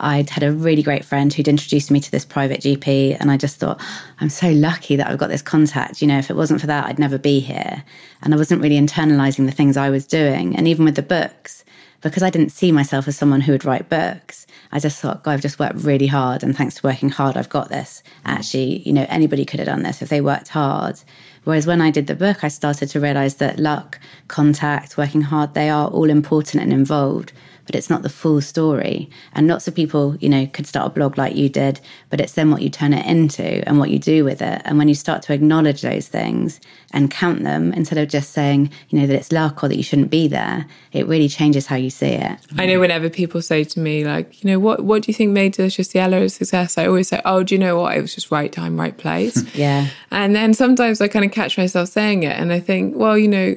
[0.00, 3.36] I'd had a really great friend who'd introduced me to this private GP, and I
[3.36, 3.80] just thought,
[4.20, 6.00] I'm so lucky that I've got this contact.
[6.00, 7.84] You know, if it wasn't for that, I'd never be here.
[8.22, 10.56] And I wasn't really internalizing the things I was doing.
[10.56, 11.64] And even with the books,
[12.00, 15.32] because I didn't see myself as someone who would write books, I just thought, God,
[15.32, 16.42] I've just worked really hard.
[16.42, 18.02] And thanks to working hard, I've got this.
[18.24, 21.00] Actually, you know, anybody could have done this if they worked hard.
[21.44, 25.54] Whereas when I did the book, I started to realize that luck, contact, working hard,
[25.54, 27.32] they are all important and involved.
[27.70, 29.08] But it's not the full story.
[29.32, 31.78] And lots of people, you know, could start a blog like you did,
[32.08, 34.60] but it's then what you turn it into and what you do with it.
[34.64, 38.72] And when you start to acknowledge those things and count them instead of just saying,
[38.88, 41.76] you know, that it's luck or that you shouldn't be there, it really changes how
[41.76, 42.40] you see it.
[42.58, 45.30] I know whenever people say to me, like, you know, what what do you think
[45.30, 46.76] made Deliciously Ella a success?
[46.76, 47.96] I always say, oh, do you know what?
[47.96, 49.40] It was just right time, right place.
[49.54, 49.90] yeah.
[50.10, 53.28] And then sometimes I kind of catch myself saying it and I think, well, you
[53.28, 53.54] know,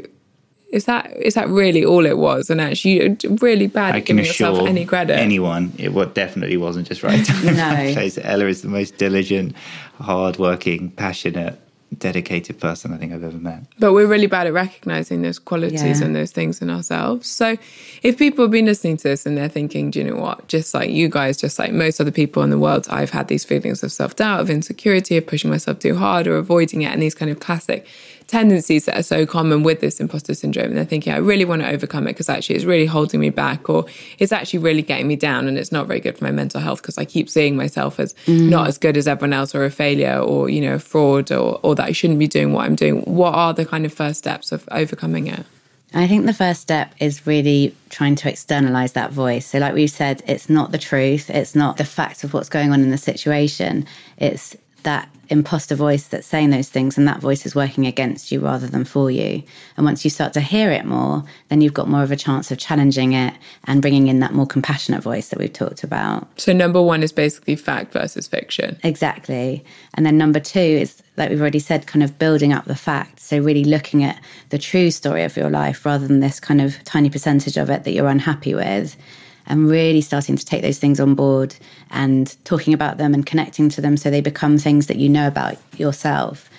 [0.74, 2.50] is that is that really all it was?
[2.50, 5.14] And actually, you're really bad I at can giving yourself assure any credit.
[5.14, 7.26] anyone it what definitely wasn't just right.
[7.44, 7.94] No.
[7.94, 8.18] Place.
[8.18, 9.56] Ella is the most diligent,
[10.00, 11.60] hardworking, passionate,
[11.94, 13.64] dedicated person I think I've ever met.
[13.80, 16.06] But we're really bad at recognizing those qualities Yeah.
[16.06, 17.30] and those things in ourselves.
[17.30, 17.58] So
[18.02, 20.48] if people have been listening to this and they're thinking, do you know what?
[20.48, 23.44] Just like you guys, just like most other people in the world, I've had these
[23.44, 27.02] feelings of self doubt, of insecurity, of pushing myself too hard or avoiding it, and
[27.02, 27.88] these kind of classic
[28.28, 30.68] tendencies that are so common with this imposter syndrome.
[30.68, 33.30] And they're thinking, I really want to overcome it because actually it's really holding me
[33.30, 33.86] back or
[34.18, 36.82] it's actually really getting me down and it's not very good for my mental health
[36.82, 38.50] because I keep seeing myself as mm.
[38.50, 41.60] not as good as everyone else or a failure or, you know, a fraud or,
[41.64, 43.02] or that I shouldn't be doing what I'm doing.
[43.02, 45.46] What are the kind of first steps of overcoming it?
[45.94, 49.46] I think the first step is really trying to externalize that voice.
[49.46, 52.72] So, like we said, it's not the truth, it's not the fact of what's going
[52.72, 53.86] on in the situation.
[54.18, 58.40] It's that imposter voice that's saying those things, and that voice is working against you
[58.40, 59.44] rather than for you.
[59.78, 62.52] And once you start to hear it more, then you've got more of a chance
[62.52, 63.34] of challenging it
[63.66, 66.28] and bringing in that more compassionate voice that we've talked about.
[66.40, 68.78] So number one is basically fact versus fiction.
[68.84, 69.64] Exactly.
[69.96, 73.24] And then number two is, like we've already said, kind of building up the facts.
[73.24, 76.84] So, really looking at the true story of your life rather than this kind of
[76.84, 78.96] tiny percentage of it that you're unhappy with.
[79.46, 81.56] And really starting to take those things on board
[81.92, 85.28] and talking about them and connecting to them so they become things that you know
[85.28, 86.50] about yourself.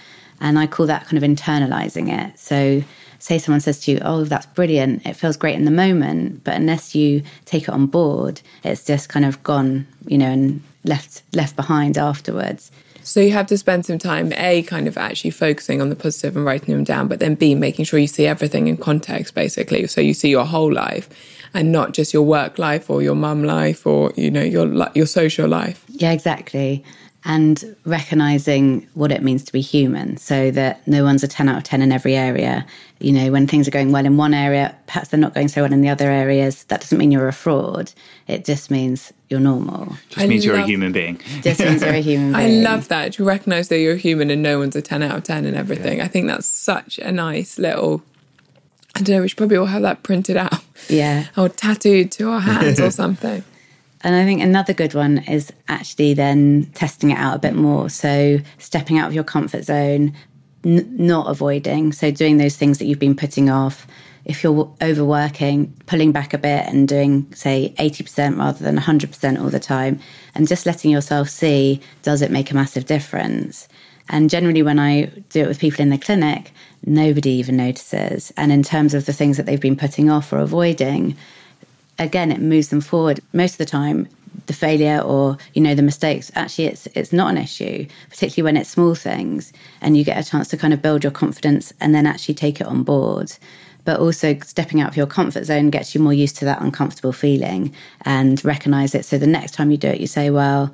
[0.40, 2.38] And I call that kind of internalizing it.
[2.38, 2.83] So,
[3.18, 5.07] say someone says to you, Oh, that's brilliant.
[5.07, 6.44] It feels great in the moment.
[6.44, 10.62] But unless you take it on board, it's just kind of gone, you know, and
[10.85, 12.70] left left behind afterwards.
[13.05, 16.37] So you have to spend some time, A, kind of actually focusing on the positive
[16.37, 19.87] and writing them down, but then B, making sure you see everything in context, basically.
[19.87, 21.09] So you see your whole life
[21.53, 25.07] and not just your work life or your mum life or, you know, your, your
[25.07, 25.85] social life.
[25.88, 26.83] Yeah, exactly.
[27.27, 31.59] And recognizing what it means to be human so that no one's a 10 out
[31.59, 32.67] of 10 in every area.
[33.01, 35.62] You know, when things are going well in one area, perhaps they're not going so
[35.62, 36.64] well in the other areas.
[36.64, 37.93] That doesn't mean you're a fraud.
[38.29, 39.97] It just means you're normal.
[40.11, 41.20] Just I means you're a human being.
[41.42, 42.66] Just means you're a human being.
[42.66, 45.25] I love that to recognize that you're human and no one's a 10 out of
[45.25, 46.01] 10 and everything.
[46.01, 48.03] I think that's such a nice little,
[48.94, 51.27] I don't know, we should probably all have that printed out Yeah.
[51.37, 53.42] or tattooed to our hands or something.
[54.03, 57.88] And I think another good one is actually then testing it out a bit more.
[57.88, 60.12] So stepping out of your comfort zone,
[60.64, 61.92] n- not avoiding.
[61.92, 63.87] So doing those things that you've been putting off.
[64.25, 69.51] If you're overworking, pulling back a bit and doing, say, 80% rather than 100% all
[69.51, 70.01] the time,
[70.35, 73.69] and just letting yourself see does it make a massive difference?
[74.09, 76.53] And generally, when I do it with people in the clinic,
[76.87, 78.33] nobody even notices.
[78.37, 81.17] And in terms of the things that they've been putting off or avoiding,
[81.99, 84.09] again it moves them forward most of the time
[84.47, 88.57] the failure or you know the mistakes actually it's it's not an issue particularly when
[88.57, 91.95] it's small things and you get a chance to kind of build your confidence and
[91.95, 93.33] then actually take it on board
[93.85, 97.12] but also stepping out of your comfort zone gets you more used to that uncomfortable
[97.12, 100.73] feeling and recognize it so the next time you do it you say well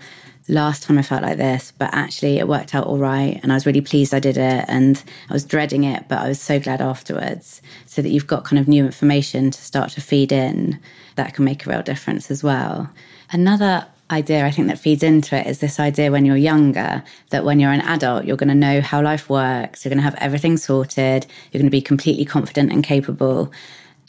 [0.51, 3.39] last time I felt like this, but actually it worked out all right.
[3.43, 4.65] And I was really pleased I did it.
[4.69, 7.63] And I was dreading it, but I was so glad afterwards.
[7.87, 10.79] So that you've got kind of new information to start to feed in
[11.17, 12.91] that can make a real difference as well.
[13.31, 17.45] Another idea I think that feeds into it is this idea when you're younger that
[17.45, 20.17] when you're an adult, you're going to know how life works, you're going to have
[20.17, 23.53] everything sorted, you're going to be completely confident and capable.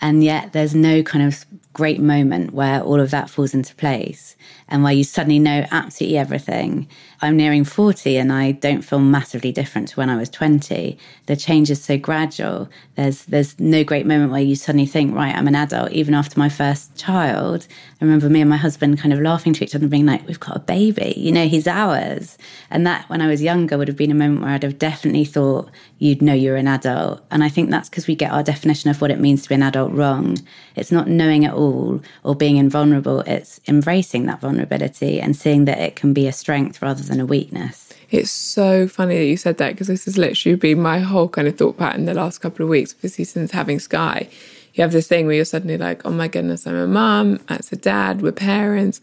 [0.02, 4.36] And yet there's no kind of great moment where all of that falls into place
[4.68, 6.88] and where you suddenly know absolutely everything.
[7.24, 10.98] I'm nearing 40 and I don't feel massively different to when I was 20.
[11.28, 12.68] The change is so gradual.
[12.96, 16.40] There's there's no great moment where you suddenly think, right, I'm an adult, even after
[16.40, 17.68] my first child.
[18.02, 20.28] I remember me and my husband kind of laughing to each other and being like,
[20.28, 22.40] we've got a baby, you know, he's ours.
[22.72, 25.26] And that when I was younger would have been a moment where I'd have definitely
[25.26, 27.22] thought you'd know you're an adult.
[27.30, 29.56] And I think that's because we get our definition of what it means to be
[29.56, 30.38] an adult wrong.
[30.76, 35.78] It's not knowing it all or being invulnerable, it's embracing that vulnerability and seeing that
[35.78, 37.94] it can be a strength rather than a weakness.
[38.10, 41.48] It's so funny that you said that because this has literally been my whole kind
[41.48, 44.28] of thought pattern the last couple of weeks, obviously since having Sky.
[44.74, 47.72] You have this thing where you're suddenly like, oh my goodness, I'm a mum, as
[47.72, 49.02] a dad, we're parents.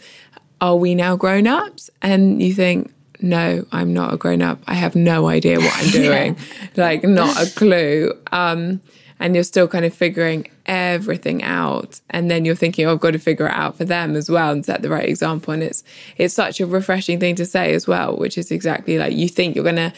[0.61, 1.91] Are we now grown ups?
[2.03, 4.61] And you think, no, I'm not a grown up.
[4.67, 6.37] I have no idea what I'm doing.
[6.77, 8.13] like, not a clue.
[8.33, 8.81] Um,
[9.21, 13.13] and you're still kind of figuring everything out and then you're thinking oh, I've got
[13.13, 15.83] to figure it out for them as well and set the right example and it's
[16.17, 19.55] it's such a refreshing thing to say as well which is exactly like you think
[19.55, 19.93] you're going to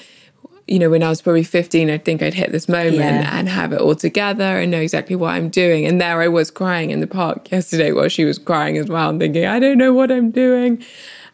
[0.70, 3.36] you know, when I was probably 15, I think I'd hit this moment yeah.
[3.36, 5.84] and have it all together and know exactly what I'm doing.
[5.84, 9.10] And there I was crying in the park yesterday while she was crying as well
[9.10, 10.84] and thinking, I don't know what I'm doing.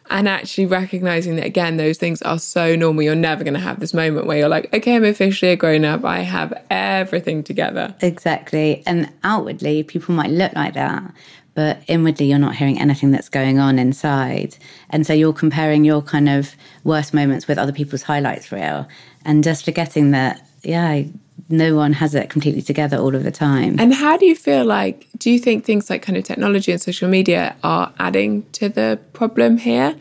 [0.09, 3.03] And actually recognizing that again, those things are so normal.
[3.03, 5.85] You're never going to have this moment where you're like, okay, I'm officially a grown
[5.85, 6.05] up.
[6.05, 7.95] I have everything together.
[8.01, 8.83] Exactly.
[8.85, 11.13] And outwardly, people might look like that
[11.57, 14.55] but inwardly you're not hearing anything that's going on inside.
[14.91, 18.87] And so you're comparing your kind of worst moments with other people's highlights reel
[19.25, 21.01] and just forgetting that, yeah,
[21.49, 23.79] no one has it completely together all of the time.
[23.79, 26.81] And how do you feel like, do you think things like kind of technology and
[26.81, 29.95] social media are adding to the problem here?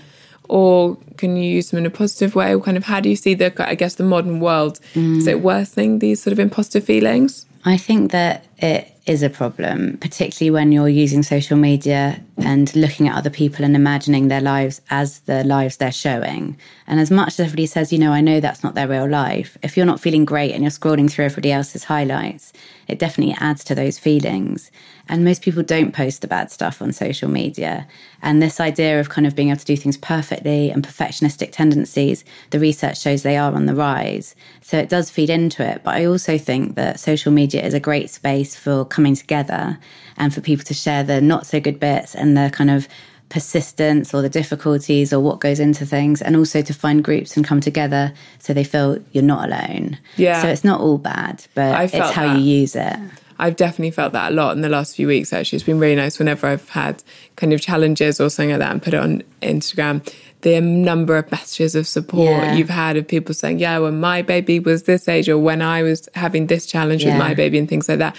[0.48, 2.54] Or can you use them in a positive way?
[2.54, 4.80] Or kind of how do you see the, I guess, the modern world?
[4.94, 5.18] Mm.
[5.18, 7.45] Is it worsening these sort of imposter feelings?
[7.66, 13.08] I think that it is a problem, particularly when you're using social media and looking
[13.08, 16.56] at other people and imagining their lives as the lives they're showing.
[16.86, 19.58] And as much as everybody says, you know, I know that's not their real life,
[19.64, 22.52] if you're not feeling great and you're scrolling through everybody else's highlights,
[22.86, 24.70] it definitely adds to those feelings.
[25.08, 27.86] And most people don't post the bad stuff on social media.
[28.22, 32.24] And this idea of kind of being able to do things perfectly and perfectionistic tendencies,
[32.50, 34.34] the research shows they are on the rise.
[34.62, 35.82] So it does feed into it.
[35.84, 39.78] But I also think that social media is a great space for coming together
[40.16, 42.88] and for people to share the not so good bits and the kind of
[43.28, 47.44] persistence or the difficulties or what goes into things and also to find groups and
[47.44, 49.98] come together so they feel you're not alone.
[50.16, 50.42] Yeah.
[50.42, 52.38] So it's not all bad, but it's how that.
[52.38, 52.96] you use it.
[53.38, 55.32] I've definitely felt that a lot in the last few weeks.
[55.32, 57.02] Actually, it's been really nice whenever I've had
[57.36, 60.06] kind of challenges or something like that and put it on Instagram.
[60.40, 62.54] The number of messages of support yeah.
[62.54, 65.82] you've had of people saying, "Yeah, when my baby was this age, or when I
[65.82, 67.10] was having this challenge yeah.
[67.10, 68.16] with my baby," and things like that.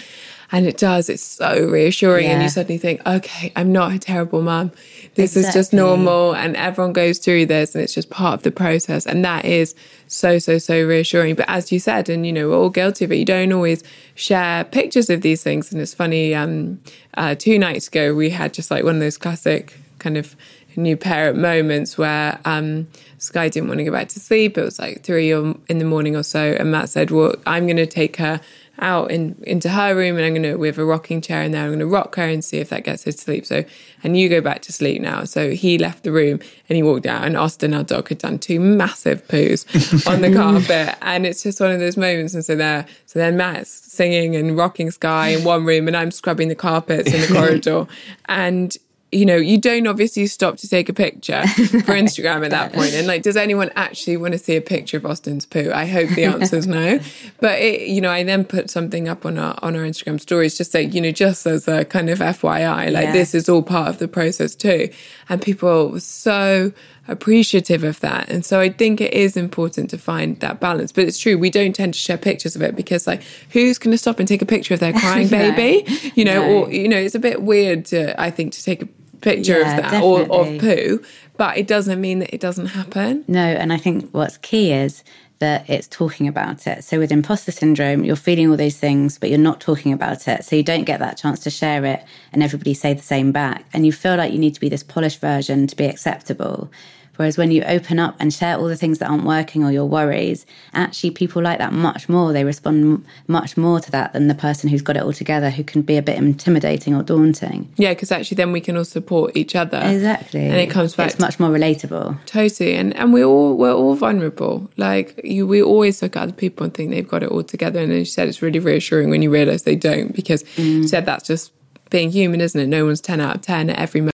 [0.50, 1.10] And it does.
[1.10, 2.32] It's so reassuring, yeah.
[2.32, 4.72] and you suddenly think, "Okay, I'm not a terrible mom.
[5.14, 5.48] This exactly.
[5.48, 9.04] is just normal, and everyone goes through this, and it's just part of the process."
[9.04, 9.74] And that is
[10.06, 11.34] so so so reassuring.
[11.34, 13.16] But as you said, and you know, we're all guilty of it.
[13.16, 13.82] You don't always
[14.14, 16.34] share pictures of these things, and it's funny.
[16.34, 16.80] Um,
[17.14, 20.34] uh, two nights ago, we had just like one of those classic kind of
[20.78, 22.86] new parent moments where um,
[23.18, 24.56] Skye didn't want to go back to sleep.
[24.56, 27.76] It was like three in the morning or so, and Matt said, "Well, I'm going
[27.76, 28.40] to take her."
[28.80, 31.52] Out in, into her room and I'm going to, we have a rocking chair in
[31.52, 31.62] there.
[31.62, 33.44] I'm going to rock her and see if that gets her to sleep.
[33.44, 33.64] So,
[34.04, 35.24] and you go back to sleep now.
[35.24, 38.38] So he left the room and he walked out and Austin, our dog, had done
[38.38, 40.96] two massive poos on the carpet.
[41.02, 42.34] And it's just one of those moments.
[42.34, 46.10] And so there, so then Matt's singing and rocking Skye in one room and I'm
[46.10, 47.86] scrubbing the carpets in the corridor.
[48.30, 48.76] And
[49.10, 52.92] you know, you don't obviously stop to take a picture for Instagram at that point.
[52.92, 55.70] And like, does anyone actually want to see a picture of Austin's poo?
[55.72, 57.00] I hope the answer is no.
[57.40, 60.58] But it, you know, I then put something up on our on our Instagram stories,
[60.58, 63.12] just say, you know, just as a kind of FYI, like yeah.
[63.12, 64.90] this is all part of the process too.
[65.30, 66.72] And people were so
[67.08, 68.28] appreciative of that.
[68.28, 70.92] And so I think it is important to find that balance.
[70.92, 73.92] But it's true, we don't tend to share pictures of it because like who's going
[73.92, 75.90] to stop and take a picture of their crying baby?
[76.14, 76.64] You know, no.
[76.64, 78.88] or you know, it's a bit weird to I think to take a
[79.20, 81.02] picture yeah, of that or of poo,
[81.36, 83.24] but it doesn't mean that it doesn't happen.
[83.26, 85.02] No, and I think what's key is
[85.38, 86.82] that it's talking about it.
[86.84, 90.44] So with imposter syndrome, you're feeling all those things, but you're not talking about it.
[90.44, 93.64] So you don't get that chance to share it and everybody say the same back.
[93.72, 96.70] And you feel like you need to be this polished version to be acceptable.
[97.18, 99.86] Whereas when you open up and share all the things that aren't working or your
[99.86, 102.32] worries, actually people like that much more.
[102.32, 105.64] They respond much more to that than the person who's got it all together, who
[105.64, 107.72] can be a bit intimidating or daunting.
[107.76, 109.82] Yeah, because actually then we can all support each other.
[109.84, 110.46] Exactly.
[110.46, 111.10] And it comes back.
[111.10, 112.24] It's much more relatable.
[112.26, 112.76] Totally.
[112.76, 114.70] And and we all we're all vulnerable.
[114.76, 117.80] Like you we always look at other people and think they've got it all together.
[117.80, 120.82] And as you said, it's really reassuring when you realise they don't, because mm.
[120.82, 121.50] you said that's just
[121.90, 122.68] being human, isn't it?
[122.68, 124.17] No one's ten out of ten at every moment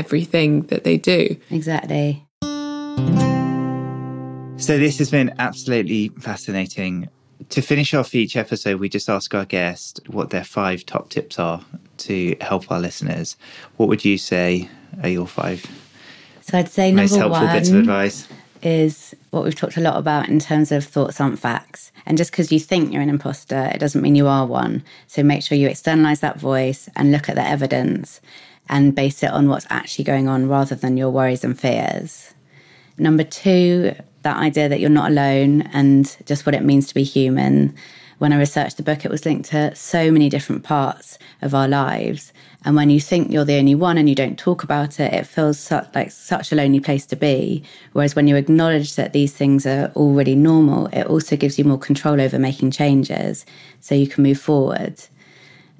[0.00, 1.36] everything that they do.
[1.50, 2.26] Exactly.
[4.56, 7.08] So, this has been absolutely fascinating.
[7.50, 11.38] To finish off each episode, we just ask our guest what their five top tips
[11.38, 11.62] are
[11.98, 13.36] to help our listeners.
[13.76, 14.68] What would you say
[15.02, 15.64] are your five?
[16.40, 18.28] So, I'd say most helpful bits of advice
[18.62, 21.92] is what we've talked a lot about in terms of thoughts aren't facts.
[22.06, 24.82] And just because you think you're an imposter, it doesn't mean you are one.
[25.06, 28.20] So make sure you externalize that voice and look at the evidence
[28.70, 32.32] and base it on what's actually going on rather than your worries and fears.
[32.96, 37.02] Number two, that idea that you're not alone and just what it means to be
[37.02, 37.74] human.
[38.18, 41.66] when I researched the book, it was linked to so many different parts of our
[41.66, 42.34] lives.
[42.66, 45.26] And when you think you're the only one and you don't talk about it, it
[45.26, 47.62] feels like such a lonely place to be.
[47.92, 51.78] Whereas when you acknowledge that these things are already normal, it also gives you more
[51.78, 53.46] control over making changes
[53.80, 55.02] so you can move forward.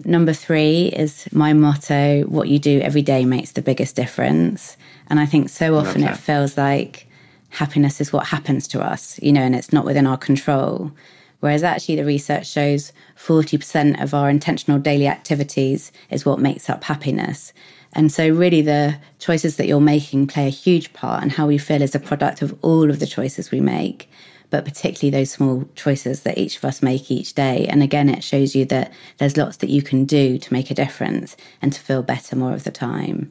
[0.04, 4.76] Number three is my motto what you do every day makes the biggest difference.
[5.08, 7.06] And I think so often it feels like
[7.50, 10.92] happiness is what happens to us, you know, and it's not within our control.
[11.40, 16.84] Whereas actually, the research shows 40% of our intentional daily activities is what makes up
[16.84, 17.52] happiness.
[17.92, 21.58] And so, really, the choices that you're making play a huge part, and how we
[21.58, 24.08] feel is a product of all of the choices we make,
[24.50, 27.66] but particularly those small choices that each of us make each day.
[27.66, 30.74] And again, it shows you that there's lots that you can do to make a
[30.74, 33.30] difference and to feel better more of the time.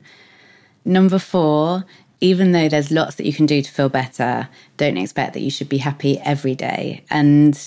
[0.85, 1.85] Number four
[2.21, 5.51] even though there's lots that you can do to feel better, don't expect that you
[5.51, 7.03] should be happy every day.
[7.09, 7.57] And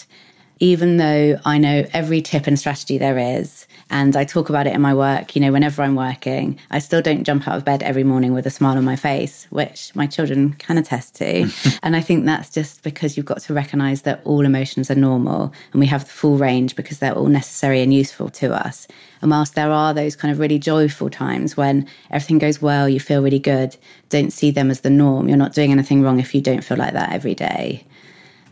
[0.61, 4.72] even though I know every tip and strategy there is, and I talk about it
[4.74, 7.82] in my work, you know, whenever I'm working, I still don't jump out of bed
[7.82, 11.51] every morning with a smile on my face, which my children can attest to.
[11.82, 15.53] and I think that's just because you've got to recognize that all emotions are normal
[15.72, 18.88] and we have the full range because they're all necessary and useful to us.
[19.20, 22.99] And whilst there are those kind of really joyful times when everything goes well, you
[22.99, 23.76] feel really good,
[24.09, 25.28] don't see them as the norm.
[25.28, 27.84] You're not doing anything wrong if you don't feel like that every day.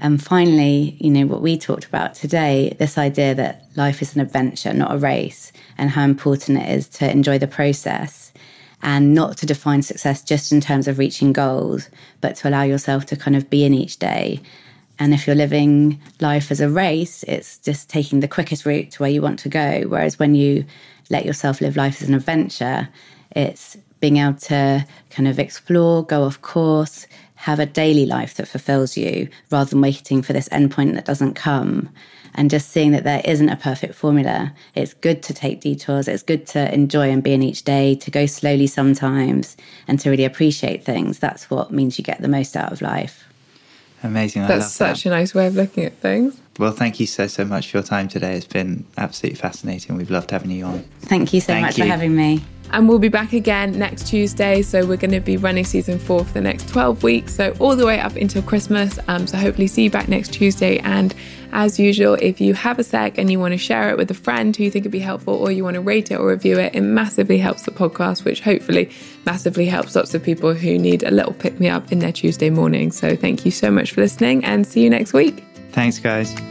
[0.01, 4.23] And finally, you know, what we talked about today this idea that life is an
[4.23, 8.33] adventure, not a race, and how important it is to enjoy the process
[8.83, 11.91] and not to define success just in terms of reaching goals,
[12.23, 14.41] but to allow yourself to kind of be in each day.
[14.99, 19.03] And if you're living life as a race, it's just taking the quickest route to
[19.03, 19.83] where you want to go.
[19.87, 20.65] Whereas when you
[21.11, 22.89] let yourself live life as an adventure,
[23.33, 27.07] it's being able to kind of explore, go off course,
[27.41, 31.33] have a daily life that fulfills you rather than waiting for this endpoint that doesn't
[31.33, 31.89] come
[32.35, 34.53] and just seeing that there isn't a perfect formula.
[34.75, 36.07] It's good to take detours.
[36.07, 39.57] It's good to enjoy and be in each day, to go slowly sometimes
[39.89, 41.19] and to really appreciate things.
[41.19, 43.25] That's what means you get the most out of life.
[44.03, 44.43] Amazing.
[44.43, 45.09] I That's such that.
[45.09, 46.39] a nice way of looking at things.
[46.59, 48.35] Well, thank you so, so much for your time today.
[48.35, 49.97] It's been absolutely fascinating.
[49.97, 50.85] We've loved having you on.
[51.01, 51.85] Thank you so Thank much you.
[51.85, 52.43] for having me.
[52.73, 54.63] And we'll be back again next Tuesday.
[54.63, 57.35] So we're going to be running season four for the next 12 weeks.
[57.35, 58.99] So all the way up until Christmas.
[59.09, 60.79] Um, so hopefully see you back next Tuesday.
[60.79, 61.15] And
[61.53, 64.15] as usual, if you have a sec and you want to share it with a
[64.15, 66.59] friend who you think would be helpful or you want to rate it or review
[66.59, 68.91] it, it massively helps the podcast, which hopefully
[69.27, 72.51] massively helps lots of people who need a little pick me up in their Tuesday
[72.51, 72.93] morning.
[72.93, 75.45] So thank you so much for listening and see you next week.
[75.73, 76.50] Thanks, guys.